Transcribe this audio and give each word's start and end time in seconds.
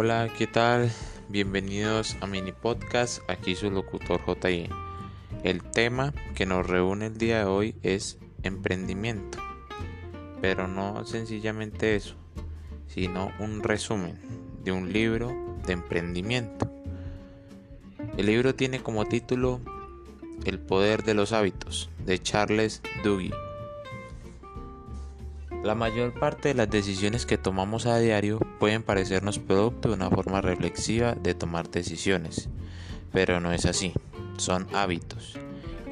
Hola, 0.00 0.30
¿qué 0.38 0.46
tal? 0.46 0.92
Bienvenidos 1.28 2.16
a 2.20 2.28
Mini 2.28 2.52
Podcast, 2.52 3.28
aquí 3.28 3.56
su 3.56 3.68
locutor 3.68 4.20
JE. 4.24 4.70
El 5.42 5.60
tema 5.60 6.14
que 6.36 6.46
nos 6.46 6.64
reúne 6.64 7.06
el 7.06 7.18
día 7.18 7.38
de 7.38 7.44
hoy 7.46 7.74
es 7.82 8.16
emprendimiento, 8.44 9.38
pero 10.40 10.68
no 10.68 11.04
sencillamente 11.04 11.96
eso, 11.96 12.14
sino 12.86 13.32
un 13.40 13.60
resumen 13.64 14.20
de 14.62 14.70
un 14.70 14.92
libro 14.92 15.32
de 15.66 15.72
emprendimiento. 15.72 16.70
El 18.16 18.26
libro 18.26 18.54
tiene 18.54 18.80
como 18.80 19.04
título 19.06 19.60
El 20.44 20.60
poder 20.60 21.02
de 21.02 21.14
los 21.14 21.32
hábitos 21.32 21.90
de 22.06 22.22
Charles 22.22 22.82
Duhigg. 23.02 23.47
La 25.68 25.74
mayor 25.74 26.14
parte 26.14 26.48
de 26.48 26.54
las 26.54 26.70
decisiones 26.70 27.26
que 27.26 27.36
tomamos 27.36 27.84
a 27.84 27.98
diario 27.98 28.38
pueden 28.58 28.82
parecernos 28.82 29.38
producto 29.38 29.90
de 29.90 29.96
una 29.96 30.08
forma 30.08 30.40
reflexiva 30.40 31.12
de 31.12 31.34
tomar 31.34 31.68
decisiones, 31.68 32.48
pero 33.12 33.38
no 33.38 33.52
es 33.52 33.66
así, 33.66 33.92
son 34.38 34.66
hábitos. 34.72 35.38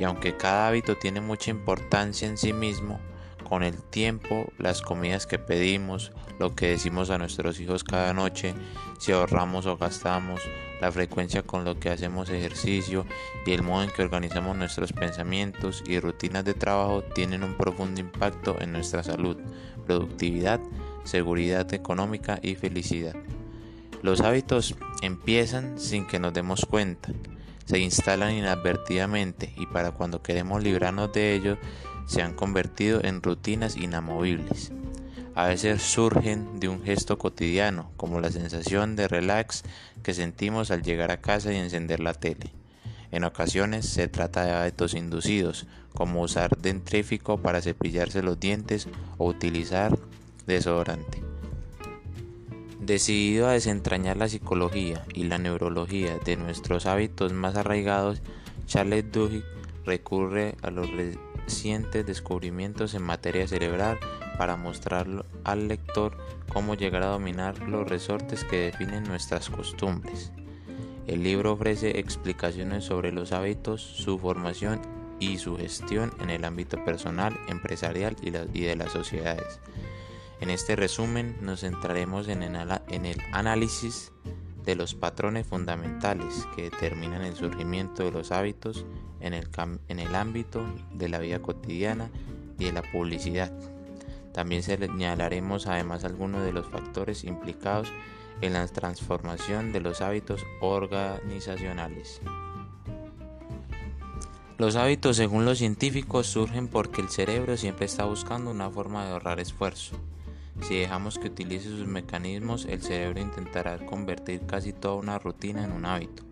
Y 0.01 0.05
aunque 0.05 0.35
cada 0.35 0.67
hábito 0.67 0.97
tiene 0.97 1.21
mucha 1.21 1.51
importancia 1.51 2.27
en 2.27 2.39
sí 2.39 2.55
mismo, 2.55 2.99
con 3.47 3.63
el 3.63 3.83
tiempo, 3.83 4.51
las 4.57 4.81
comidas 4.81 5.27
que 5.27 5.39
pedimos, 5.39 6.11
lo 6.39 6.55
que 6.55 6.69
decimos 6.69 7.11
a 7.11 7.19
nuestros 7.19 7.61
hijos 7.61 7.85
cada 7.85 8.15
noche, 8.15 8.55
si 8.99 9.13
ahorramos 9.13 9.67
o 9.67 9.77
gastamos, 9.77 10.41
la 10.81 10.93
frecuencia 10.93 11.43
con 11.43 11.65
lo 11.65 11.79
que 11.79 11.91
hacemos 11.91 12.29
ejercicio 12.31 13.07
y 13.45 13.53
el 13.53 13.63
modo 13.63 13.85
en 13.85 13.91
que 13.91 14.03
organizamos 14.03 14.57
nuestros 14.57 14.93
pensamientos 14.93 15.83
y 15.87 15.99
rutinas 16.01 16.45
de 16.45 16.55
trabajo 16.55 17.03
tienen 17.03 17.43
un 17.43 17.57
profundo 17.57 18.01
impacto 18.01 18.57
en 18.61 18.73
nuestra 18.73 19.03
salud, 19.03 19.37
productividad, 19.87 20.61
seguridad 21.05 21.73
económica 21.73 22.39
y 22.43 22.55
felicidad. 22.55 23.15
Los 24.03 24.21
hábitos 24.21 24.75
empiezan 25.03 25.79
sin 25.79 26.07
que 26.07 26.19
nos 26.19 26.35
demos 26.35 26.67
cuenta, 26.67 27.13
se 27.65 27.79
instalan 27.79 28.35
inadvertidamente 28.35 29.53
y 29.57 29.67
para 29.67 29.91
cuando 29.91 30.23
queremos 30.23 30.63
librarnos 30.63 31.13
de 31.13 31.35
ellos 31.35 31.59
se 32.07 32.23
han 32.23 32.35
convertido 32.35 33.03
en 33.03 33.23
rutinas 33.23 33.77
inamovibles. 33.77 34.73
A 35.37 35.49
veces 35.49 35.83
surgen 35.83 36.61
de 36.61 36.71
un 36.71 36.83
gesto 36.83 37.19
cotidiano, 37.19 37.91
como 37.99 38.23
la 38.23 38.33
sensación 38.33 38.97
de 38.97 39.07
relax 39.07 39.65
que 40.03 40.15
sentimos 40.15 40.71
al 40.71 40.83
llegar 40.83 41.11
a 41.11 41.21
casa 41.21 41.53
y 41.53 41.57
encender 41.57 42.01
la 42.01 42.15
tele. 42.15 42.55
En 43.13 43.23
ocasiones 43.23 43.85
se 43.87 44.09
trata 44.09 44.47
de 44.47 44.53
hábitos 44.53 44.95
inducidos, 44.95 45.67
como 45.93 46.23
usar 46.23 46.57
dentrífico 46.57 47.37
para 47.37 47.61
cepillarse 47.61 48.23
los 48.23 48.41
dientes 48.41 48.89
o 49.19 49.27
utilizar 49.27 49.99
desodorante. 50.47 51.23
Decidido 52.81 53.47
a 53.47 53.53
desentrañar 53.53 54.17
la 54.17 54.31
psicología 54.31 55.05
y 55.13 55.25
la 55.25 55.37
neurología 55.37 56.17
de 56.17 56.39
nuestros 56.39 56.87
hábitos 56.87 57.35
más 57.35 57.57
arraigados, 57.57 58.23
Charles 58.65 59.13
Duhigg 59.13 59.45
recurre 59.85 60.55
a 60.63 60.71
los 60.71 60.89
recientes 60.91 62.07
descubrimientos 62.07 62.95
en 62.95 63.03
materia 63.03 63.47
cerebral 63.47 63.99
para 64.39 64.57
mostrar 64.57 65.07
al 65.45 65.69
lector 65.69 66.17
cómo 66.53 66.75
llegar 66.75 67.03
a 67.03 67.09
dominar 67.09 67.59
los 67.69 67.89
resortes 67.89 68.45
que 68.45 68.61
definen 68.61 69.05
nuestras 69.05 69.51
costumbres. 69.51 70.33
El 71.07 71.23
libro 71.23 71.53
ofrece 71.53 72.01
explicaciones 72.01 72.85
sobre 72.85 73.13
los 73.13 73.33
hábitos, 73.33 73.81
su 73.81 74.19
formación 74.19 74.81
y 75.21 75.39
su 75.39 75.57
gestión 75.57 76.13
en 76.21 76.31
el 76.31 76.45
ámbito 76.45 76.85
personal, 76.85 77.39
empresarial 77.49 78.17
y, 78.23 78.31
de 78.31 78.77
las 78.77 78.93
sociedades. 78.93 79.61
En 80.41 80.51
este 80.51 80.77
resumen 80.77 81.37
nos 81.41 81.61
centraremos 81.61 82.29
en 82.29 82.43
el 82.43 83.23
análisis 83.33 84.13
de 84.67 84.75
los 84.75 84.95
patrones 84.95 85.47
fundamentales 85.47 86.47
que 86.55 86.65
determinan 86.65 87.23
el 87.23 87.37
surgimiento 87.37 88.03
de 88.03 88.11
los 88.11 88.33
hábitos 88.33 88.85
en 89.21 89.33
el, 89.33 89.49
en 89.89 89.99
el 90.01 90.15
ámbito 90.15 90.63
de 90.93 91.09
la 91.09 91.21
vida 91.21 91.41
cotidiana 91.41 92.11
y 92.59 92.65
de 92.67 92.73
la 92.73 92.83
publicidad. 92.83 93.53
También 94.37 94.63
señalaremos 94.63 95.67
además 95.67 96.05
algunos 96.05 96.45
de 96.45 96.53
los 96.53 96.69
factores 96.69 97.25
implicados 97.25 97.91
en 98.43 98.53
la 98.53 98.69
transformación 98.69 99.73
de 99.73 99.81
los 99.81 100.03
hábitos 100.03 100.45
organizacionales. 100.61 102.21
Los 104.59 104.77
hábitos, 104.77 105.17
según 105.17 105.47
los 105.47 105.57
científicos, 105.57 106.27
surgen 106.27 106.69
porque 106.69 107.01
el 107.01 107.09
cerebro 107.09 107.57
siempre 107.57 107.87
está 107.87 108.05
buscando 108.05 108.51
una 108.51 108.69
forma 108.69 109.07
de 109.07 109.13
ahorrar 109.13 109.41
esfuerzo. 109.41 109.97
Si 110.61 110.77
dejamos 110.77 111.19
que 111.19 111.29
utilice 111.29 111.71
sus 111.71 111.87
mecanismos, 111.87 112.67
el 112.67 112.83
cerebro 112.83 113.21
intentará 113.21 113.79
convertir 113.87 114.45
casi 114.45 114.75
toda 114.75 114.97
una 114.97 115.19
rutina 115.19 115.65
en 115.65 115.73
un 115.73 115.87
hábito, 115.87 116.25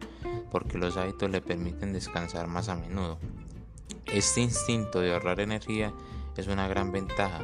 porque 0.51 0.77
los 0.77 0.99
hábitos 0.99 1.31
le 1.31 1.41
permiten 1.41 1.95
descansar 1.95 2.49
más 2.49 2.69
a 2.69 2.77
menudo. 2.77 3.19
Este 4.05 4.43
instinto 4.43 5.01
de 5.01 5.15
ahorrar 5.15 5.41
energía 5.41 5.95
es 6.37 6.49
una 6.49 6.69
gran 6.69 6.93
ventaja, 6.93 7.41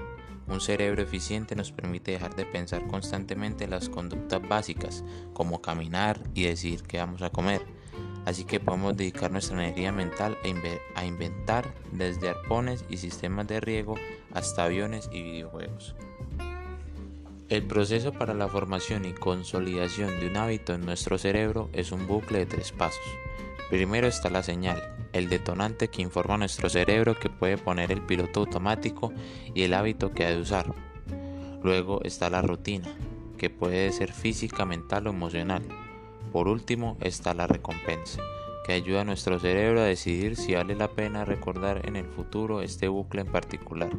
un 0.50 0.60
cerebro 0.60 1.02
eficiente 1.02 1.54
nos 1.54 1.72
permite 1.72 2.12
dejar 2.12 2.34
de 2.34 2.44
pensar 2.44 2.86
constantemente 2.86 3.68
las 3.68 3.88
conductas 3.88 4.46
básicas, 4.46 5.04
como 5.32 5.62
caminar 5.62 6.20
y 6.34 6.44
decir 6.44 6.82
qué 6.82 6.98
vamos 6.98 7.22
a 7.22 7.30
comer. 7.30 7.62
Así 8.26 8.44
que 8.44 8.60
podemos 8.60 8.96
dedicar 8.96 9.30
nuestra 9.30 9.62
energía 9.62 9.92
mental 9.92 10.36
a 10.94 11.04
inventar 11.04 11.72
desde 11.92 12.28
arpones 12.28 12.84
y 12.88 12.98
sistemas 12.98 13.46
de 13.46 13.60
riego 13.60 13.94
hasta 14.32 14.64
aviones 14.64 15.08
y 15.12 15.22
videojuegos. 15.22 15.94
El 17.48 17.66
proceso 17.66 18.12
para 18.12 18.34
la 18.34 18.46
formación 18.46 19.04
y 19.04 19.12
consolidación 19.12 20.20
de 20.20 20.28
un 20.28 20.36
hábito 20.36 20.72
en 20.72 20.84
nuestro 20.84 21.18
cerebro 21.18 21.68
es 21.72 21.90
un 21.90 22.06
bucle 22.06 22.38
de 22.38 22.46
tres 22.46 22.70
pasos. 22.70 23.00
Primero 23.70 24.06
está 24.06 24.30
la 24.30 24.42
señal, 24.42 24.99
el 25.12 25.28
detonante 25.28 25.88
que 25.88 26.02
informa 26.02 26.34
a 26.34 26.38
nuestro 26.38 26.68
cerebro 26.68 27.18
que 27.18 27.30
puede 27.30 27.58
poner 27.58 27.92
el 27.92 28.02
piloto 28.02 28.40
automático 28.40 29.12
y 29.54 29.62
el 29.62 29.74
hábito 29.74 30.12
que 30.12 30.24
ha 30.24 30.30
de 30.30 30.40
usar. 30.40 30.74
Luego 31.62 32.02
está 32.04 32.30
la 32.30 32.42
rutina, 32.42 32.88
que 33.36 33.50
puede 33.50 33.92
ser 33.92 34.12
física, 34.12 34.64
mental 34.64 35.06
o 35.06 35.10
emocional. 35.10 35.62
Por 36.32 36.48
último 36.48 36.96
está 37.00 37.34
la 37.34 37.46
recompensa, 37.46 38.22
que 38.64 38.72
ayuda 38.72 39.02
a 39.02 39.04
nuestro 39.04 39.38
cerebro 39.38 39.80
a 39.80 39.84
decidir 39.84 40.36
si 40.36 40.54
vale 40.54 40.74
la 40.74 40.88
pena 40.88 41.24
recordar 41.24 41.86
en 41.86 41.96
el 41.96 42.06
futuro 42.06 42.62
este 42.62 42.88
bucle 42.88 43.22
en 43.22 43.32
particular. 43.32 43.90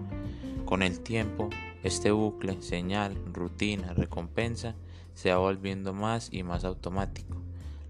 Con 0.66 0.82
el 0.82 1.02
tiempo, 1.02 1.50
este 1.84 2.12
bucle, 2.12 2.62
señal, 2.62 3.18
rutina, 3.34 3.94
recompensa, 3.94 4.76
se 5.14 5.32
va 5.32 5.38
volviendo 5.38 5.94
más 5.94 6.30
y 6.32 6.44
más 6.44 6.64
automático. 6.64 7.42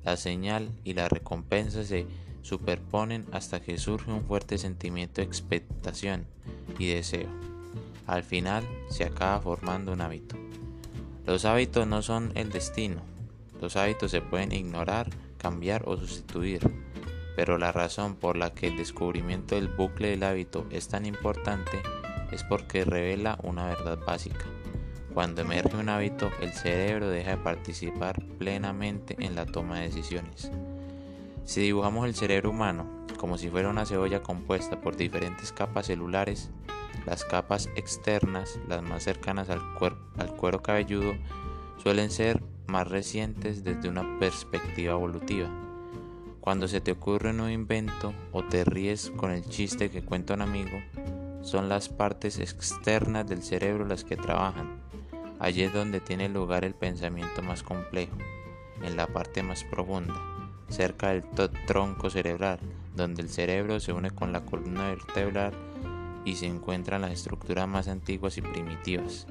La 0.04 0.18
señal 0.18 0.72
y 0.84 0.94
la 0.94 1.08
recompensa 1.08 1.84
se 1.84 2.08
superponen 2.42 3.26
hasta 3.32 3.62
que 3.62 3.78
surge 3.78 4.12
un 4.12 4.24
fuerte 4.24 4.58
sentimiento 4.58 5.22
de 5.22 5.28
expectación 5.28 6.26
y 6.80 6.88
deseo. 6.88 7.30
Al 8.08 8.24
final 8.24 8.64
se 8.90 9.04
acaba 9.04 9.40
formando 9.40 9.94
un 9.94 10.02
hábito. 10.02 10.36
Los 11.26 11.46
hábitos 11.46 11.88
no 11.88 12.02
son 12.02 12.32
el 12.36 12.52
destino. 12.52 13.02
Los 13.62 13.76
hábitos 13.76 14.12
se 14.12 14.22
pueden 14.22 14.52
ignorar, 14.52 15.10
cambiar 15.38 15.84
o 15.86 15.96
sustituir. 15.98 16.62
Pero 17.36 17.58
la 17.58 17.72
razón 17.72 18.16
por 18.16 18.36
la 18.36 18.54
que 18.54 18.68
el 18.68 18.78
descubrimiento 18.78 19.56
del 19.56 19.68
bucle 19.70 20.10
del 20.10 20.24
hábito 20.24 20.66
es 20.72 20.88
tan 20.88 21.06
importante 21.06 21.82
es 22.32 22.44
porque 22.44 22.84
revela 22.84 23.38
una 23.44 23.68
verdad 23.68 24.00
básica. 24.06 24.46
Cuando 25.14 25.42
emerge 25.42 25.76
un 25.76 25.90
hábito, 25.90 26.32
el 26.42 26.52
cerebro 26.54 27.10
deja 27.10 27.32
de 27.32 27.38
participar 27.38 28.22
plenamente 28.38 29.16
en 29.20 29.36
la 29.36 29.46
toma 29.46 29.80
de 29.80 29.88
decisiones. 29.88 30.50
Si 31.46 31.62
dibujamos 31.62 32.06
el 32.06 32.16
cerebro 32.16 32.52
humano 32.52 33.02
como 33.22 33.38
si 33.38 33.50
fuera 33.50 33.70
una 33.70 33.86
cebolla 33.86 34.24
compuesta 34.24 34.82
por 34.82 34.98
diferentes 34.98 35.52
capas 35.52 35.86
celulares, 35.86 36.50
las 37.06 37.24
capas 37.24 37.70
externas, 37.76 38.60
las 38.68 38.82
más 38.82 39.04
cercanas 39.04 39.48
al, 39.52 39.62
cuero 40.38 40.64
cabelludo, 40.64 41.14
suelen 41.78 42.10
ser 42.10 42.42
más 42.66 42.88
recientes 42.88 43.64
desde 43.64 43.90
una 43.90 44.18
perspectiva 44.18 44.94
evolutiva. 44.94 45.50
Cuando 46.40 46.68
se 46.68 46.82
te 46.82 46.94
ocurre 46.94 47.30
un 47.30 47.38
nuevo 47.38 47.52
invento 47.52 48.12
o 48.32 48.44
te 48.44 48.64
ríes 48.64 49.12
con 49.16 49.30
el 49.30 49.46
chiste 49.48 49.92
que 49.92 50.04
cuenta 50.04 50.34
un 50.34 50.42
amigo, 50.42 50.82
son 51.44 51.70
las 51.70 51.90
partes 51.90 52.40
externas 52.40 53.28
del 53.28 53.44
cerebro 53.44 53.86
las 53.86 54.04
que 54.04 54.18
trabajan. 54.18 54.82
Allí 55.38 55.62
es 55.62 55.74
donde 55.74 56.00
tiene 56.00 56.28
lugar 56.28 56.66
el 56.66 56.74
pensamiento 56.74 57.44
más 57.44 57.62
complejo, 57.62 58.18
en 58.82 58.96
la 58.96 59.06
parte 59.06 59.44
más 59.44 59.64
profunda 59.64 60.41
cerca 60.72 61.10
del 61.10 61.24
tronco 61.68 62.10
cerebral, 62.10 62.60
donde 62.96 63.22
el 63.22 63.30
cerebro 63.30 63.80
se 63.80 63.94
une 63.94 64.12
con 64.12 64.32
la 64.32 64.46
columna 64.46 64.90
vertebral 64.90 65.54
y 66.26 66.36
se 66.36 66.48
encuentran 66.48 67.02
las 67.02 67.12
estructuras 67.12 67.68
más 67.68 67.88
antiguas 67.88 68.38
y 68.38 68.42
primitivas. 68.42 69.28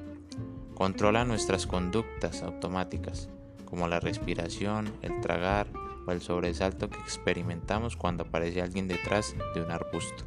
Controla 0.73 1.25
nuestras 1.25 1.67
conductas 1.67 2.41
automáticas, 2.41 3.29
como 3.65 3.87
la 3.87 3.99
respiración, 3.99 4.91
el 5.01 5.21
tragar 5.21 5.67
o 6.07 6.11
el 6.11 6.21
sobresalto 6.21 6.89
que 6.89 6.99
experimentamos 6.99 7.95
cuando 7.95 8.23
aparece 8.23 8.61
alguien 8.61 8.87
detrás 8.87 9.35
de 9.53 9.61
un 9.61 9.71
arbusto. 9.71 10.23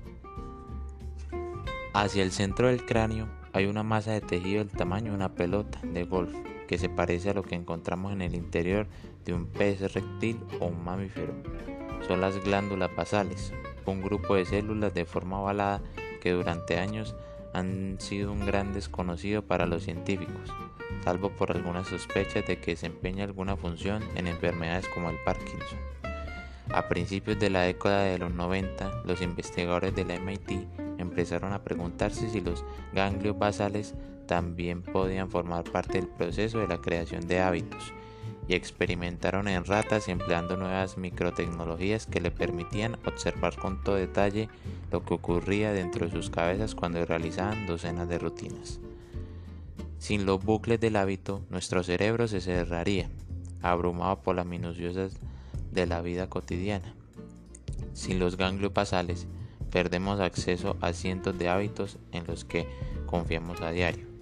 Hacia 1.93 2.23
el 2.23 2.33
centro 2.33 2.69
del 2.69 2.85
cráneo 2.87 3.29
hay 3.53 3.67
una 3.67 3.83
masa 3.83 4.13
de 4.13 4.21
tejido 4.21 4.65
del 4.65 4.77
tamaño 4.77 5.11
de 5.11 5.17
una 5.17 5.35
pelota 5.35 5.81
de 5.83 6.05
golf 6.05 6.35
que 6.67 6.79
se 6.79 6.89
parece 6.89 7.31
a 7.31 7.35
lo 7.35 7.43
que 7.43 7.55
encontramos 7.55 8.13
en 8.13 8.23
el 8.23 8.35
interior 8.35 8.87
de 9.25 9.33
un 9.33 9.47
pez 9.47 9.93
reptil 9.93 10.39
o 10.61 10.67
un 10.67 10.85
mamífero. 10.85 11.33
Son 12.07 12.21
las 12.21 12.43
glándulas 12.45 12.95
basales, 12.95 13.53
un 13.87 14.03
grupo 14.03 14.35
de 14.35 14.45
células 14.45 14.95
de 14.95 15.05
forma 15.05 15.41
ovalada 15.41 15.83
que 16.21 16.33
durante 16.33 16.79
años 16.79 17.15
han 17.53 17.97
sido 18.01 18.33
un 18.33 18.45
gran 18.45 18.73
desconocido 18.73 19.43
para 19.43 19.67
los 19.67 19.85
científicos, 19.85 20.51
salvo 21.05 21.31
por 21.31 21.53
algunas 21.53 21.89
sospechas 21.89 22.47
de 22.47 22.59
que 22.59 22.73
desempeña 22.73 23.25
alguna 23.25 23.57
función 23.57 24.03
en 24.17 24.27
enfermedades 24.27 24.89
como 24.89 25.11
el 25.11 25.17
Parkinson. 25.25 25.79
A 26.71 26.89
principios 26.89 27.39
de 27.39 27.51
la 27.51 27.63
década 27.63 28.05
de 28.05 28.19
los 28.19 28.33
90, 28.33 29.03
los 29.05 29.21
investigadores 29.21 29.95
de 29.95 30.05
la 30.05 30.19
MIT 30.19 30.67
empezaron 30.99 31.53
a 31.53 31.63
preguntarse 31.63 32.31
si 32.31 32.41
los 32.41 32.65
ganglios 32.93 33.39
basales 33.39 33.95
también 34.27 34.83
podían 34.83 35.31
formar 35.31 35.65
parte 35.65 36.01
del 36.01 36.09
proceso 36.09 36.59
de 36.59 36.69
la 36.69 36.81
creación 36.81 37.27
de 37.27 37.41
hábitos 37.41 37.93
y 38.47 38.55
experimentaron 38.55 39.49
en 39.49 39.65
ratas 39.65 40.09
empleando 40.09 40.57
nuevas 40.57 40.99
microtecnologías 40.99 42.07
que 42.07 42.21
le 42.21 42.31
permitían 42.31 42.99
observar 43.07 43.57
con 43.57 43.83
todo 43.83 43.97
detalle 43.97 44.49
lo 44.91 45.05
que 45.05 45.15
ocurría 45.15 45.73
dentro 45.73 46.07
de 46.07 46.13
sus 46.13 46.31
cabezas 46.31 46.75
cuando 46.75 47.05
realizaban 47.05 47.67
docenas 47.67 48.09
de 48.09 48.19
rutinas. 48.19 48.81
Sin 49.99 50.27
los 50.27 50.45
bucles 50.45 50.81
del 50.81 50.97
hábito, 50.97 51.43
nuestro 51.49 51.83
cerebro 51.83 52.29
se 52.29 52.41
cerraría, 52.41 53.09
abrumado 53.63 54.21
por 54.21 54.37
las 54.37 54.45
minuciosas 54.45 55.15
de 55.73 55.87
la 55.87 56.03
vida 56.03 56.29
cotidiana. 56.29 56.95
Sin 57.95 58.19
los 58.19 58.37
ganglios 58.37 58.75
basales, 58.75 59.27
perdemos 59.71 60.21
acceso 60.21 60.77
a 60.83 60.93
cientos 60.93 61.39
de 61.39 61.49
hábitos 61.49 61.99
en 62.13 62.27
los 62.27 62.45
que 62.45 62.69
confiamos 63.07 63.61
a 63.63 63.71
diario. 63.71 64.14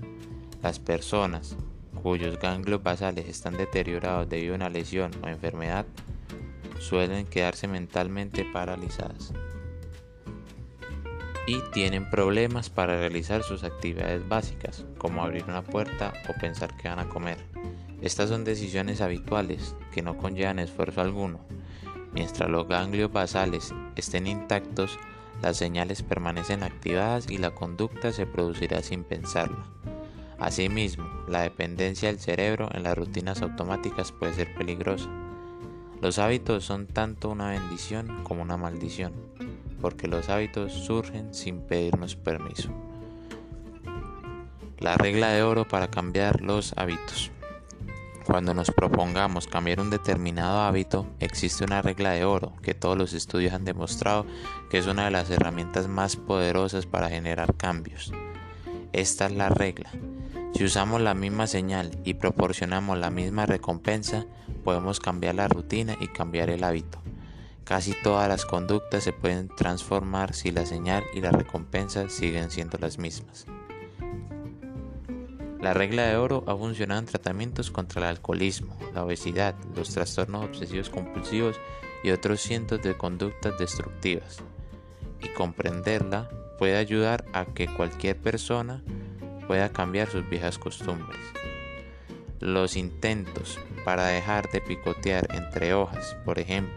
Las 0.63 0.79
personas 0.79 1.57
cuyos 2.03 2.39
ganglios 2.39 2.83
basales 2.83 3.29
están 3.29 3.57
deteriorados 3.57 4.29
debido 4.29 4.55
a 4.55 4.57
una 4.57 4.71
lesión 4.71 5.11
o 5.23 5.29
enfermedad 5.29 5.87
suelen 6.79 7.27
quedarse 7.27 7.69
mentalmente 7.69 8.45
paralizadas 8.45 9.33
y 11.47 11.61
tienen 11.73 12.09
problemas 12.09 12.71
para 12.71 12.97
realizar 12.99 13.43
sus 13.43 13.65
actividades 13.65 14.29
básicas, 14.29 14.85
como 14.99 15.23
abrir 15.23 15.45
una 15.45 15.63
puerta 15.63 16.13
o 16.29 16.41
pensar 16.41 16.77
que 16.77 16.89
van 16.89 17.01
a 17.01 17.09
comer. 17.09 17.39
Estas 18.01 18.29
son 18.29 18.45
decisiones 18.45 19.01
habituales 19.01 19.75
que 19.93 20.03
no 20.03 20.17
conllevan 20.17 20.59
esfuerzo 20.59 21.01
alguno. 21.01 21.41
Mientras 22.13 22.49
los 22.49 22.69
ganglios 22.69 23.13
basales 23.13 23.75
estén 23.97 24.27
intactos, 24.27 24.99
las 25.41 25.57
señales 25.57 26.03
permanecen 26.03 26.63
activadas 26.63 27.29
y 27.29 27.39
la 27.39 27.51
conducta 27.53 28.13
se 28.13 28.27
producirá 28.27 28.83
sin 28.83 29.03
pensarla. 29.03 29.67
Asimismo, 30.39 31.09
la 31.29 31.43
dependencia 31.43 32.09
del 32.09 32.19
cerebro 32.19 32.69
en 32.73 32.83
las 32.83 32.97
rutinas 32.97 33.43
automáticas 33.43 34.13
puede 34.13 34.35
ser 34.35 34.55
peligrosa. 34.55 35.09
Los 36.01 36.19
hábitos 36.19 36.65
son 36.65 36.87
tanto 36.87 37.31
una 37.31 37.51
bendición 37.51 38.25
como 38.25 38.43
una 38.43 38.57
maldición, 38.57 39.13
porque 39.81 40.09
los 40.09 40.29
hábitos 40.29 40.73
surgen 40.73 41.33
sin 41.33 41.61
pedirnos 41.61 42.17
permiso. 42.17 42.71
La 44.79 44.97
regla 44.97 45.29
de 45.29 45.45
oro 45.45 45.69
para 45.69 45.89
cambiar 45.89 46.41
los 46.41 46.75
hábitos. 46.77 47.31
Cuando 48.25 48.55
nos 48.55 48.71
propongamos 48.71 49.47
cambiar 49.47 49.81
un 49.81 49.91
determinado 49.91 50.61
hábito, 50.61 51.07
existe 51.19 51.65
una 51.65 51.83
regla 51.83 52.13
de 52.13 52.25
oro 52.25 52.53
que 52.63 52.75
todos 52.75 52.97
los 52.97 53.13
estudios 53.13 53.53
han 53.53 53.65
demostrado 53.65 54.27
que 54.71 54.79
es 54.79 54.87
una 54.87 55.05
de 55.05 55.11
las 55.11 55.31
herramientas 55.31 55.89
más 55.89 56.17
poderosas 56.17 56.87
para 56.87 57.09
generar 57.09 57.55
cambios. 57.55 58.13
Esta 58.93 59.27
es 59.27 59.33
la 59.33 59.49
regla. 59.49 59.91
Si 60.55 60.65
usamos 60.65 61.01
la 61.01 61.15
misma 61.15 61.47
señal 61.47 61.91
y 62.05 62.15
proporcionamos 62.15 62.99
la 62.99 63.11
misma 63.11 63.47
recompensa, 63.47 64.27
podemos 64.65 65.01
cambiar 65.01 65.35
la 65.35 65.49
rutina 65.49 65.97
y 65.99 66.09
cambiar 66.09 66.51
el 66.51 66.63
hábito. 66.63 67.01
Casi 67.65 67.95
todas 68.03 68.29
las 68.29 68.45
conductas 68.45 69.03
se 69.03 69.15
pueden 69.15 69.49
transformar 69.49 70.35
si 70.35 70.51
la 70.51 70.67
señal 70.67 71.05
y 71.15 71.21
la 71.21 71.31
recompensa 71.31 72.11
siguen 72.11 72.51
siendo 72.51 72.77
las 72.79 72.99
mismas. 72.99 73.47
La 75.61 75.73
regla 75.73 76.03
de 76.07 76.17
oro 76.17 76.45
ha 76.47 76.57
funcionado 76.57 77.01
en 77.01 77.07
tratamientos 77.07 77.71
contra 77.71 78.03
el 78.03 78.09
alcoholismo, 78.09 78.77
la 78.93 79.05
obesidad, 79.05 79.55
los 79.75 79.95
trastornos 79.95 80.45
obsesivos 80.45 80.91
compulsivos 80.91 81.57
y 82.05 82.11
otros 82.11 82.41
cientos 82.41 82.83
de 82.83 82.97
conductas 82.97 83.57
destructivas. 83.59 84.39
Y 85.21 85.29
comprenderla 85.29 86.29
puede 86.59 86.77
ayudar 86.77 87.25
a 87.33 87.47
que 87.47 87.73
cualquier 87.73 88.19
persona 88.19 88.83
pueda 89.53 89.69
cambiar 89.69 90.09
sus 90.09 90.27
viejas 90.31 90.59
costumbres. 90.59 91.21
Los 92.41 92.75
intentos 92.75 93.61
para 93.85 94.07
dejar 94.07 94.51
de 94.51 94.63
picotear 94.63 95.29
entre 95.35 95.75
hojas, 95.75 96.17
por 96.25 96.39
ejemplo, 96.39 96.73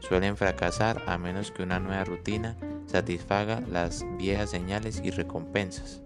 suelen 0.00 0.36
fracasar 0.36 1.04
a 1.06 1.18
menos 1.18 1.52
que 1.52 1.62
una 1.62 1.78
nueva 1.78 2.02
rutina 2.02 2.56
satisfaga 2.86 3.62
las 3.70 4.04
viejas 4.18 4.50
señales 4.50 5.00
y 5.04 5.12
recompensas. 5.12 6.02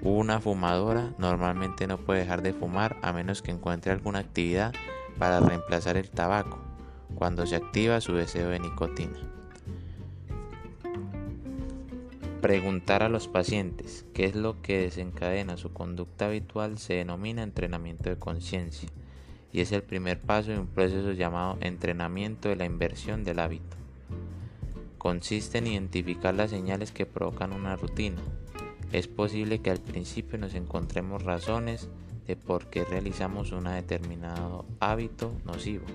Una 0.00 0.40
fumadora 0.40 1.12
normalmente 1.18 1.86
no 1.86 1.98
puede 1.98 2.20
dejar 2.20 2.40
de 2.40 2.54
fumar 2.54 2.96
a 3.02 3.12
menos 3.12 3.42
que 3.42 3.50
encuentre 3.50 3.92
alguna 3.92 4.20
actividad 4.20 4.72
para 5.18 5.40
reemplazar 5.40 5.98
el 5.98 6.08
tabaco, 6.08 6.58
cuando 7.16 7.44
se 7.46 7.56
activa 7.56 8.00
su 8.00 8.14
deseo 8.14 8.48
de 8.48 8.60
nicotina. 8.60 9.37
Preguntar 12.40 13.02
a 13.02 13.08
los 13.08 13.26
pacientes 13.26 14.06
qué 14.14 14.24
es 14.24 14.36
lo 14.36 14.62
que 14.62 14.78
desencadena 14.78 15.56
su 15.56 15.72
conducta 15.72 16.26
habitual 16.26 16.78
se 16.78 16.94
denomina 16.94 17.42
entrenamiento 17.42 18.10
de 18.10 18.16
conciencia 18.16 18.88
y 19.52 19.60
es 19.60 19.72
el 19.72 19.82
primer 19.82 20.20
paso 20.20 20.52
de 20.52 20.60
un 20.60 20.68
proceso 20.68 21.10
llamado 21.10 21.58
entrenamiento 21.60 22.48
de 22.48 22.54
la 22.54 22.64
inversión 22.64 23.24
del 23.24 23.40
hábito. 23.40 23.76
Consiste 24.98 25.58
en 25.58 25.66
identificar 25.66 26.32
las 26.32 26.50
señales 26.50 26.92
que 26.92 27.06
provocan 27.06 27.52
una 27.52 27.74
rutina. 27.74 28.22
Es 28.92 29.08
posible 29.08 29.60
que 29.60 29.72
al 29.72 29.80
principio 29.80 30.38
nos 30.38 30.54
encontremos 30.54 31.24
razones 31.24 31.88
de 32.28 32.36
por 32.36 32.66
qué 32.70 32.84
realizamos 32.84 33.50
un 33.50 33.64
determinado 33.64 34.64
hábito 34.78 35.32
nocivo, 35.44 35.86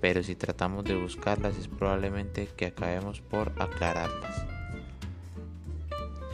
pero 0.00 0.22
si 0.22 0.36
tratamos 0.36 0.84
de 0.84 0.94
buscarlas 0.94 1.58
es 1.58 1.66
probablemente 1.66 2.48
que 2.56 2.66
acabemos 2.66 3.20
por 3.20 3.52
aclararlas. 3.58 4.55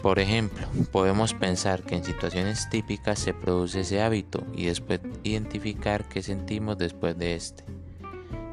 Por 0.02 0.18
ejemplo, 0.18 0.66
podemos 0.90 1.32
pensar 1.32 1.84
que 1.84 1.94
en 1.94 2.02
situaciones 2.02 2.68
típicas 2.68 3.20
se 3.20 3.34
produce 3.34 3.82
ese 3.82 4.02
hábito 4.02 4.44
y 4.52 4.64
después 4.66 4.98
identificar 5.22 6.08
qué 6.08 6.24
sentimos 6.24 6.76
después 6.76 7.16
de 7.16 7.36
este, 7.36 7.62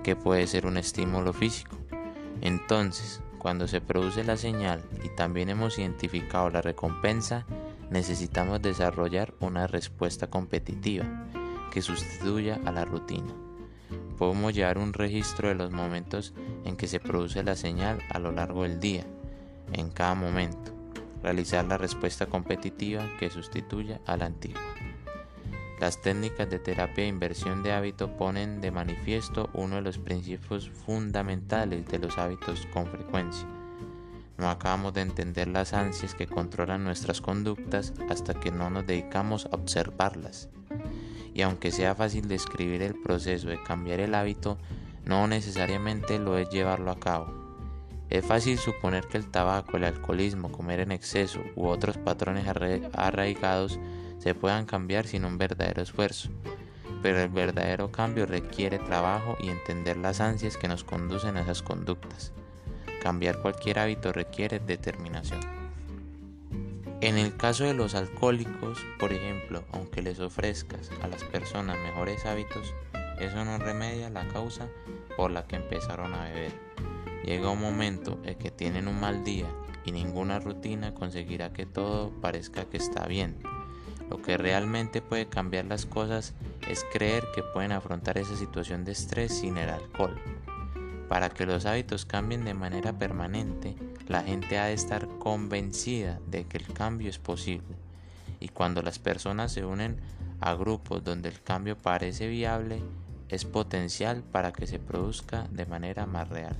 que 0.03 0.15
puede 0.15 0.45
ser 0.45 0.67
un 0.67 0.77
estímulo 0.77 1.33
físico. 1.33 1.75
Entonces, 2.41 3.21
cuando 3.39 3.67
se 3.67 3.81
produce 3.81 4.23
la 4.23 4.37
señal 4.37 4.83
y 5.03 5.09
también 5.09 5.49
hemos 5.49 5.79
identificado 5.79 6.51
la 6.51 6.61
recompensa, 6.61 7.47
necesitamos 7.89 8.61
desarrollar 8.61 9.33
una 9.39 9.65
respuesta 9.65 10.27
competitiva 10.27 11.05
que 11.71 11.81
sustituya 11.81 12.59
a 12.63 12.71
la 12.71 12.85
rutina. 12.85 13.33
Podemos 14.19 14.53
llevar 14.53 14.77
un 14.77 14.93
registro 14.93 15.47
de 15.47 15.55
los 15.55 15.71
momentos 15.71 16.35
en 16.63 16.77
que 16.77 16.87
se 16.87 16.99
produce 16.99 17.41
la 17.41 17.55
señal 17.55 18.03
a 18.11 18.19
lo 18.19 18.31
largo 18.31 18.63
del 18.63 18.79
día, 18.79 19.03
en 19.73 19.89
cada 19.89 20.13
momento 20.13 20.78
realizar 21.21 21.65
la 21.65 21.77
respuesta 21.77 22.25
competitiva 22.25 23.09
que 23.19 23.29
sustituya 23.29 23.99
a 24.05 24.17
la 24.17 24.25
antigua. 24.25 24.61
Las 25.79 26.01
técnicas 26.01 26.49
de 26.49 26.59
terapia 26.59 27.03
de 27.03 27.09
inversión 27.09 27.63
de 27.63 27.71
hábito 27.71 28.17
ponen 28.17 28.59
de 28.59 28.69
manifiesto 28.69 29.49
uno 29.53 29.77
de 29.77 29.81
los 29.81 29.97
principios 29.97 30.69
fundamentales 30.69 31.87
de 31.87 31.99
los 31.99 32.17
hábitos 32.17 32.67
con 32.73 32.85
frecuencia. 32.87 33.47
No 34.37 34.49
acabamos 34.49 34.93
de 34.93 35.01
entender 35.01 35.47
las 35.47 35.73
ansias 35.73 36.15
que 36.15 36.27
controlan 36.27 36.83
nuestras 36.83 37.21
conductas 37.21 37.93
hasta 38.09 38.33
que 38.33 38.51
no 38.51 38.69
nos 38.69 38.87
dedicamos 38.87 39.45
a 39.45 39.55
observarlas. 39.55 40.49
Y 41.33 41.43
aunque 41.43 41.71
sea 41.71 41.95
fácil 41.95 42.27
describir 42.27 42.81
el 42.81 42.95
proceso 43.01 43.47
de 43.47 43.61
cambiar 43.63 44.01
el 44.01 44.15
hábito, 44.15 44.57
no 45.05 45.27
necesariamente 45.27 46.19
lo 46.19 46.37
es 46.37 46.49
llevarlo 46.49 46.91
a 46.91 46.99
cabo. 46.99 47.38
Es 48.09 48.25
fácil 48.25 48.57
suponer 48.57 49.07
que 49.07 49.17
el 49.17 49.29
tabaco, 49.29 49.77
el 49.77 49.83
alcoholismo, 49.83 50.51
comer 50.51 50.79
en 50.79 50.91
exceso 50.91 51.41
u 51.55 51.67
otros 51.67 51.97
patrones 51.97 52.47
arraigados 52.47 53.79
se 54.17 54.33
puedan 54.33 54.65
cambiar 54.65 55.05
sin 55.05 55.25
un 55.25 55.37
verdadero 55.37 55.83
esfuerzo, 55.83 56.29
pero 57.03 57.21
el 57.21 57.29
verdadero 57.29 57.91
cambio 57.91 58.25
requiere 58.25 58.79
trabajo 58.79 59.37
y 59.39 59.49
entender 59.49 59.95
las 59.97 60.21
ansias 60.21 60.57
que 60.57 60.67
nos 60.67 60.83
conducen 60.83 61.37
a 61.37 61.41
esas 61.41 61.61
conductas. 61.61 62.33
Cambiar 63.01 63.41
cualquier 63.41 63.79
hábito 63.79 64.11
requiere 64.11 64.59
determinación. 64.59 65.39
En 67.01 67.17
el 67.17 67.37
caso 67.37 67.63
de 67.63 67.73
los 67.73 67.95
alcohólicos, 67.95 68.79
por 68.99 69.13
ejemplo, 69.13 69.63
aunque 69.71 70.01
les 70.01 70.19
ofrezcas 70.19 70.91
a 71.01 71.07
las 71.07 71.23
personas 71.23 71.77
mejores 71.77 72.25
hábitos, 72.25 72.73
eso 73.19 73.45
no 73.45 73.57
remedia 73.57 74.09
la 74.09 74.27
causa 74.27 74.67
por 75.15 75.31
la 75.31 75.45
que 75.47 75.55
empezaron 75.55 76.13
a 76.13 76.25
beber. 76.25 76.51
Llega 77.23 77.49
un 77.49 77.61
momento 77.61 78.19
en 78.23 78.35
que 78.35 78.51
tienen 78.51 78.87
un 78.87 78.99
mal 78.99 79.23
día 79.23 79.47
y 79.85 79.91
ninguna 79.91 80.39
rutina 80.39 80.93
conseguirá 80.93 81.51
que 81.51 81.65
todo 81.65 82.11
parezca 82.21 82.65
que 82.65 82.77
está 82.77 83.07
bien. 83.07 83.37
Lo 84.09 84.21
que 84.21 84.37
realmente 84.37 85.01
puede 85.01 85.27
cambiar 85.27 85.65
las 85.65 85.85
cosas 85.85 86.33
es 86.67 86.85
creer 86.91 87.25
que 87.35 87.43
pueden 87.43 87.71
afrontar 87.71 88.17
esa 88.17 88.35
situación 88.35 88.83
de 88.83 88.93
estrés 88.93 89.39
sin 89.39 89.57
el 89.57 89.69
alcohol. 89.69 90.19
Para 91.07 91.29
que 91.29 91.45
los 91.45 91.65
hábitos 91.65 92.05
cambien 92.05 92.45
de 92.45 92.53
manera 92.53 92.97
permanente, 92.97 93.75
la 94.07 94.23
gente 94.23 94.57
ha 94.57 94.65
de 94.65 94.73
estar 94.73 95.07
convencida 95.19 96.19
de 96.27 96.45
que 96.45 96.57
el 96.57 96.67
cambio 96.73 97.09
es 97.09 97.19
posible. 97.19 97.75
Y 98.39 98.49
cuando 98.49 98.81
las 98.81 98.99
personas 98.99 99.51
se 99.51 99.65
unen 99.65 99.99
a 100.39 100.53
grupos 100.53 101.03
donde 101.03 101.29
el 101.29 101.41
cambio 101.41 101.77
parece 101.77 102.27
viable, 102.27 102.81
es 103.27 103.45
potencial 103.45 104.23
para 104.23 104.51
que 104.51 104.65
se 104.65 104.79
produzca 104.79 105.47
de 105.51 105.65
manera 105.65 106.05
más 106.05 106.29
real. 106.29 106.55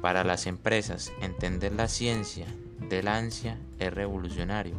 Para 0.00 0.24
las 0.24 0.46
empresas, 0.46 1.12
entender 1.20 1.72
la 1.72 1.88
ciencia 1.88 2.46
del 2.88 3.08
ansia 3.08 3.58
es 3.78 3.92
revolucionario. 3.92 4.74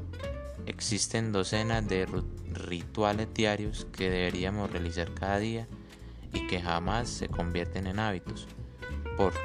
Existen 0.66 1.32
docenas 1.32 1.88
de 1.88 2.08
rituales 2.54 3.34
diarios 3.34 3.88
que 3.92 4.10
deberíamos 4.10 4.72
realizar 4.72 5.14
cada 5.14 5.40
día 5.40 5.68
y 6.34 6.48
que 6.48 6.62
jamás 6.62 7.10
se 7.10 7.30
convierten 7.30 7.88
en 7.88 8.00
hábitos, 8.00 8.48
porque 9.16 9.40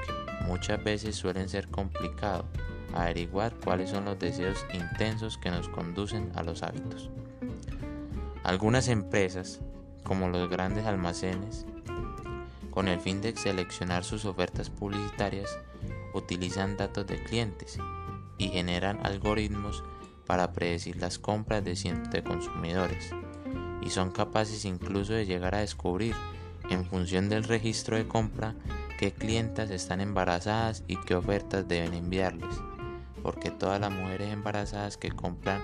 muchas 0.46 0.82
veces 0.82 1.16
suelen 1.16 1.48
ser 1.48 1.68
complicado 1.68 2.44
averiguar 2.94 3.54
cuáles 3.54 3.90
son 3.90 4.04
los 4.04 4.18
deseos 4.18 4.66
intensos 4.74 5.38
que 5.38 5.50
nos 5.50 5.68
conducen 5.68 6.30
a 6.34 6.42
los 6.42 6.62
hábitos. 6.62 7.10
Algunas 8.44 8.88
empresas, 8.88 9.60
como 10.02 10.28
los 10.28 10.50
grandes 10.50 10.84
almacenes, 10.86 11.64
con 12.72 12.88
el 12.88 12.98
fin 12.98 13.20
de 13.20 13.36
seleccionar 13.36 14.02
sus 14.02 14.24
ofertas 14.24 14.70
publicitarias, 14.70 15.56
utilizan 16.14 16.76
datos 16.76 17.06
de 17.06 17.22
clientes 17.22 17.78
y 18.38 18.48
generan 18.48 18.98
algoritmos 19.06 19.84
para 20.26 20.52
predecir 20.52 20.96
las 20.96 21.20
compras 21.20 21.64
de 21.64 21.76
cientos 21.76 22.10
de 22.10 22.24
consumidores 22.24 23.14
y 23.80 23.90
son 23.90 24.10
capaces 24.10 24.64
incluso 24.64 25.12
de 25.12 25.26
llegar 25.26 25.54
a 25.54 25.60
descubrir 25.60 26.16
en 26.70 26.84
función 26.84 27.28
del 27.28 27.44
registro 27.44 27.96
de 27.96 28.08
compra 28.08 28.54
qué 28.98 29.12
clientas 29.12 29.70
están 29.70 30.00
embarazadas 30.00 30.82
y 30.88 30.96
qué 30.96 31.14
ofertas 31.14 31.68
deben 31.68 31.94
enviarles 31.94 32.56
porque 33.22 33.50
todas 33.50 33.80
las 33.80 33.92
mujeres 33.92 34.32
embarazadas 34.32 34.96
que 34.96 35.10
compran 35.10 35.62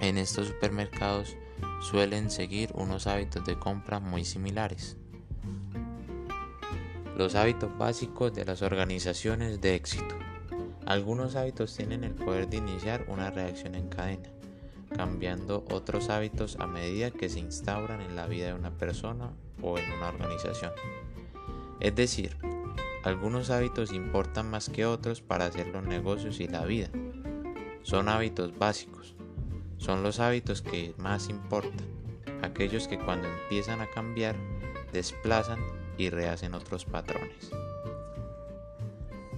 en 0.00 0.18
estos 0.18 0.48
supermercados 0.48 1.36
suelen 1.80 2.30
seguir 2.30 2.70
unos 2.74 3.06
hábitos 3.06 3.44
de 3.44 3.58
compra 3.58 4.00
muy 4.00 4.24
similares. 4.24 4.96
Los 7.22 7.36
hábitos 7.36 7.70
básicos 7.78 8.34
de 8.34 8.44
las 8.44 8.62
organizaciones 8.62 9.60
de 9.60 9.76
éxito. 9.76 10.16
Algunos 10.86 11.36
hábitos 11.36 11.72
tienen 11.76 12.02
el 12.02 12.14
poder 12.14 12.48
de 12.48 12.56
iniciar 12.56 13.04
una 13.06 13.30
reacción 13.30 13.76
en 13.76 13.88
cadena, 13.88 14.28
cambiando 14.96 15.64
otros 15.70 16.10
hábitos 16.10 16.56
a 16.58 16.66
medida 16.66 17.12
que 17.12 17.28
se 17.28 17.38
instauran 17.38 18.00
en 18.00 18.16
la 18.16 18.26
vida 18.26 18.48
de 18.48 18.54
una 18.54 18.72
persona 18.72 19.30
o 19.62 19.78
en 19.78 19.88
una 19.92 20.08
organización. 20.08 20.72
Es 21.78 21.94
decir, 21.94 22.36
algunos 23.04 23.50
hábitos 23.50 23.92
importan 23.92 24.50
más 24.50 24.68
que 24.68 24.84
otros 24.84 25.20
para 25.20 25.44
hacer 25.44 25.68
los 25.68 25.84
negocios 25.84 26.40
y 26.40 26.48
la 26.48 26.64
vida. 26.64 26.90
Son 27.82 28.08
hábitos 28.08 28.58
básicos. 28.58 29.14
Son 29.76 30.02
los 30.02 30.18
hábitos 30.18 30.60
que 30.60 30.92
más 30.98 31.28
importan. 31.28 31.86
Aquellos 32.42 32.88
que 32.88 32.98
cuando 32.98 33.28
empiezan 33.28 33.80
a 33.80 33.86
cambiar 33.86 34.34
desplazan 34.92 35.60
y 36.02 36.10
rehacen 36.10 36.54
otros 36.54 36.84
patrones. 36.84 37.50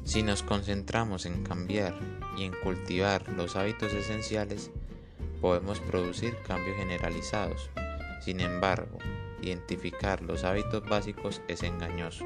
Si 0.04 0.22
nos 0.22 0.42
concentramos 0.42 1.26
en 1.26 1.42
cambiar 1.42 1.94
y 2.36 2.44
en 2.44 2.52
cultivar 2.62 3.28
los 3.32 3.56
hábitos 3.56 3.92
esenciales, 3.92 4.70
podemos 5.40 5.80
producir 5.80 6.36
cambios 6.46 6.76
generalizados. 6.76 7.70
Sin 8.20 8.40
embargo, 8.40 8.98
identificar 9.42 10.22
los 10.22 10.44
hábitos 10.44 10.82
básicos 10.88 11.42
es 11.48 11.62
engañoso. 11.62 12.24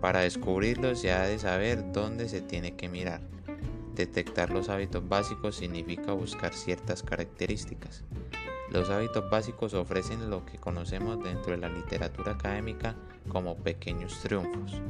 Para 0.00 0.20
descubrirlos 0.20 1.00
se 1.00 1.12
ha 1.12 1.26
de 1.26 1.38
saber 1.38 1.92
dónde 1.92 2.28
se 2.28 2.40
tiene 2.40 2.74
que 2.74 2.88
mirar. 2.88 3.20
Detectar 3.94 4.50
los 4.50 4.70
hábitos 4.70 5.06
básicos 5.06 5.56
significa 5.56 6.12
buscar 6.12 6.54
ciertas 6.54 7.02
características. 7.02 8.04
Los 8.70 8.88
hábitos 8.88 9.28
básicos 9.28 9.74
ofrecen 9.74 10.30
lo 10.30 10.46
que 10.46 10.58
conocemos 10.58 11.22
dentro 11.22 11.52
de 11.52 11.58
la 11.58 11.68
literatura 11.68 12.32
académica 12.32 12.96
como 13.28 13.56
pequeños 13.56 14.20
triunfos. 14.20 14.80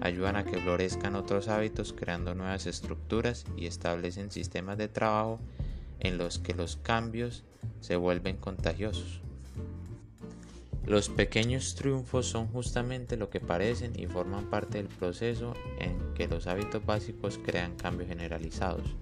Ayudan 0.00 0.36
a 0.36 0.44
que 0.44 0.58
florezcan 0.58 1.16
otros 1.16 1.48
hábitos 1.48 1.92
creando 1.92 2.34
nuevas 2.34 2.66
estructuras 2.66 3.44
y 3.56 3.66
establecen 3.66 4.30
sistemas 4.30 4.78
de 4.78 4.88
trabajo 4.88 5.40
en 6.00 6.18
los 6.18 6.38
que 6.38 6.54
los 6.54 6.76
cambios 6.76 7.44
se 7.80 7.96
vuelven 7.96 8.36
contagiosos. 8.36 9.20
Los 10.86 11.08
pequeños 11.08 11.74
triunfos 11.74 12.26
son 12.26 12.46
justamente 12.46 13.16
lo 13.16 13.28
que 13.28 13.40
parecen 13.40 13.98
y 13.98 14.06
forman 14.06 14.48
parte 14.50 14.78
del 14.78 14.86
proceso 14.86 15.54
en 15.80 15.98
que 16.14 16.28
los 16.28 16.46
hábitos 16.46 16.86
básicos 16.86 17.40
crean 17.44 17.74
cambios 17.74 18.08
generalizados. 18.08 18.94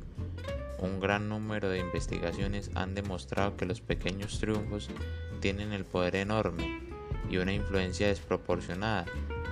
Un 0.79 0.99
gran 0.99 1.29
número 1.29 1.69
de 1.69 1.81
investigaciones 1.81 2.71
han 2.75 2.95
demostrado 2.95 3.57
que 3.57 3.67
los 3.67 3.83
pequeños 3.83 4.39
triunfos 4.39 4.89
tienen 5.41 5.73
el 5.73 5.85
poder 5.85 6.17
enorme 6.17 6.94
y 7.35 7.39
una 7.39 7.53
influencia 7.53 8.07
desproporcionada 8.07 9.07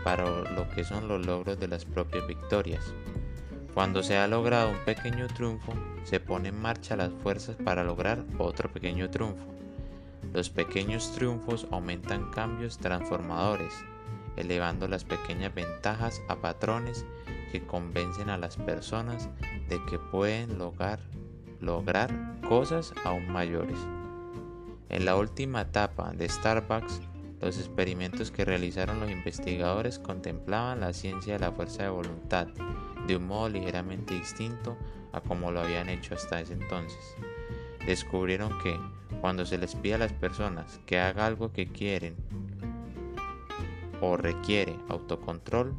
para 0.04 0.24
lo 0.24 0.68
que 0.70 0.84
son 0.84 1.08
los 1.08 1.26
logros 1.26 1.58
de 1.58 1.66
las 1.66 1.84
propias 1.84 2.26
victorias. 2.28 2.94
Cuando 3.74 4.02
se 4.02 4.16
ha 4.16 4.28
logrado 4.28 4.70
un 4.70 4.84
pequeño 4.84 5.26
triunfo, 5.28 5.72
se 6.04 6.20
pone 6.20 6.50
en 6.50 6.60
marcha 6.60 6.94
las 6.94 7.10
fuerzas 7.22 7.56
para 7.56 7.82
lograr 7.82 8.24
otro 8.38 8.70
pequeño 8.72 9.10
triunfo. 9.10 9.44
Los 10.32 10.48
pequeños 10.48 11.12
triunfos 11.12 11.66
aumentan 11.72 12.30
cambios 12.30 12.78
transformadores, 12.78 13.72
elevando 14.36 14.86
las 14.86 15.04
pequeñas 15.04 15.52
ventajas 15.52 16.22
a 16.28 16.36
patrones 16.36 17.04
que 17.50 17.66
convencen 17.66 18.30
a 18.30 18.38
las 18.38 18.56
personas 18.56 19.28
de 19.68 19.84
que 19.90 19.98
pueden 19.98 20.58
lograr, 20.58 21.00
lograr 21.60 22.10
cosas 22.48 22.94
aún 23.04 23.28
mayores. 23.28 23.78
En 24.88 25.04
la 25.04 25.16
última 25.16 25.62
etapa 25.62 26.12
de 26.12 26.28
Starbucks, 26.28 27.00
los 27.42 27.58
experimentos 27.58 28.30
que 28.30 28.44
realizaron 28.44 29.00
los 29.00 29.10
investigadores 29.10 29.98
contemplaban 29.98 30.80
la 30.80 30.92
ciencia 30.92 31.34
de 31.34 31.40
la 31.40 31.50
fuerza 31.50 31.82
de 31.82 31.88
voluntad 31.88 32.46
de 33.06 33.16
un 33.16 33.26
modo 33.26 33.48
ligeramente 33.48 34.14
distinto 34.14 34.76
a 35.12 35.20
como 35.20 35.50
lo 35.50 35.60
habían 35.60 35.88
hecho 35.88 36.14
hasta 36.14 36.40
ese 36.40 36.52
entonces. 36.52 37.16
Descubrieron 37.84 38.56
que 38.62 38.78
cuando 39.20 39.44
se 39.44 39.58
les 39.58 39.74
pide 39.74 39.94
a 39.94 39.98
las 39.98 40.12
personas 40.12 40.80
que 40.86 41.00
haga 41.00 41.26
algo 41.26 41.52
que 41.52 41.66
quieren 41.66 42.14
o 44.00 44.16
requiere 44.16 44.76
autocontrol, 44.88 45.74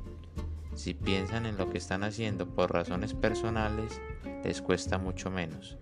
si 0.75 0.93
piensan 0.93 1.45
en 1.45 1.57
lo 1.57 1.69
que 1.69 1.77
están 1.77 2.03
haciendo 2.03 2.45
por 2.45 2.73
razones 2.73 3.13
personales, 3.13 4.01
les 4.43 4.61
cuesta 4.61 4.97
mucho 4.97 5.31
menos. 5.31 5.77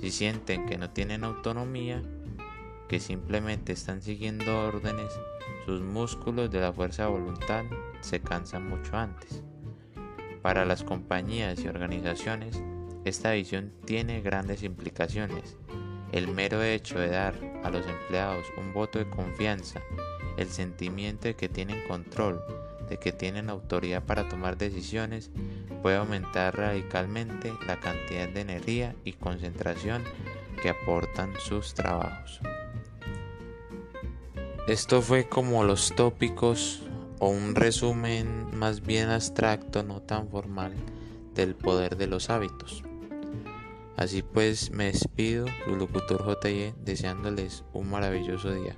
Si 0.00 0.12
sienten 0.12 0.66
que 0.66 0.78
no 0.78 0.90
tienen 0.90 1.24
autonomía, 1.24 2.02
que 2.88 3.00
simplemente 3.00 3.72
están 3.72 4.02
siguiendo 4.02 4.66
órdenes, 4.66 5.12
sus 5.66 5.82
músculos 5.82 6.50
de 6.50 6.60
la 6.60 6.72
fuerza 6.72 7.04
de 7.04 7.10
voluntad 7.10 7.64
se 8.00 8.20
cansan 8.20 8.68
mucho 8.68 8.96
antes. 8.96 9.42
Para 10.42 10.64
las 10.64 10.82
compañías 10.82 11.60
y 11.60 11.68
organizaciones, 11.68 12.62
esta 13.04 13.32
visión 13.32 13.72
tiene 13.84 14.22
grandes 14.22 14.62
implicaciones. 14.62 15.56
El 16.12 16.28
mero 16.28 16.62
hecho 16.62 16.98
de 16.98 17.10
dar 17.10 17.34
a 17.62 17.70
los 17.70 17.86
empleados 17.86 18.46
un 18.56 18.72
voto 18.72 18.98
de 18.98 19.10
confianza, 19.10 19.82
el 20.38 20.48
sentimiento 20.48 21.28
de 21.28 21.34
que 21.34 21.50
tienen 21.50 21.86
control, 21.86 22.42
de 22.88 22.96
que 22.98 23.12
tienen 23.12 23.50
autoridad 23.50 24.02
para 24.02 24.28
tomar 24.28 24.56
decisiones, 24.56 25.30
puede 25.82 25.96
aumentar 25.96 26.56
radicalmente 26.56 27.52
la 27.66 27.78
cantidad 27.78 28.28
de 28.28 28.40
energía 28.40 28.94
y 29.04 29.12
concentración 29.12 30.02
que 30.62 30.70
aportan 30.70 31.34
sus 31.38 31.74
trabajos. 31.74 32.40
Esto 34.68 35.00
fue 35.00 35.26
como 35.26 35.64
los 35.64 35.94
tópicos 35.96 36.82
o 37.20 37.30
un 37.30 37.54
resumen 37.54 38.54
más 38.54 38.82
bien 38.82 39.08
abstracto, 39.08 39.82
no 39.82 40.02
tan 40.02 40.28
formal, 40.28 40.74
del 41.34 41.54
poder 41.54 41.96
de 41.96 42.06
los 42.06 42.28
hábitos. 42.28 42.82
Así 43.96 44.20
pues 44.20 44.70
me 44.70 44.84
despido, 44.84 45.46
su 45.64 45.74
locutor 45.74 46.22
JE, 46.42 46.74
deseándoles 46.84 47.64
un 47.72 47.88
maravilloso 47.88 48.52
día. 48.52 48.76